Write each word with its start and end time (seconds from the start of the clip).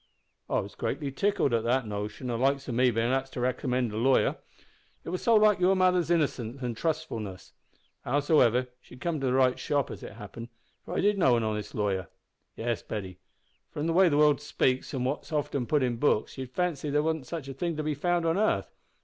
"I 0.49 0.61
was 0.61 0.73
greatly 0.73 1.11
tickled 1.11 1.53
at 1.53 1.61
the 1.63 1.79
notion 1.83 2.31
o' 2.31 2.33
the 2.35 2.43
likes 2.43 2.67
o' 2.67 2.71
me 2.71 2.89
bein' 2.89 3.11
axed 3.11 3.33
to 3.33 3.39
recommend 3.39 3.91
a 3.93 3.97
lawyer. 3.97 4.35
It 5.03 5.09
was 5.09 5.21
so 5.21 5.35
like 5.35 5.59
your 5.59 5.75
mother's 5.75 6.09
innocence 6.09 6.59
and 6.63 6.75
trustfulness. 6.75 7.53
Howsever, 8.03 8.69
she'd 8.81 8.99
come 8.99 9.19
to 9.19 9.27
the 9.27 9.33
right 9.33 9.59
shop, 9.59 9.91
as 9.91 10.01
it 10.01 10.13
happened, 10.13 10.49
for 10.83 10.95
I 10.95 11.01
did 11.01 11.19
know 11.19 11.37
a 11.37 11.41
honest 11.43 11.75
lawyer! 11.75 12.07
Yes, 12.55 12.81
Betty, 12.81 13.19
from 13.69 13.85
the 13.85 13.93
way 13.93 14.09
the 14.09 14.17
world 14.17 14.41
speaks, 14.41 14.91
an' 14.91 15.03
what's 15.03 15.31
often 15.31 15.67
putt 15.67 15.83
in 15.83 15.97
books, 15.97 16.35
you'd 16.35 16.49
fancy 16.49 16.89
there 16.89 17.03
warn't 17.03 17.27
such'n 17.27 17.51
a 17.51 17.53
thing 17.53 17.77
to 17.77 17.83
be 17.83 17.93
found 17.93 18.25
on 18.25 18.39
'arth. 18.39 18.71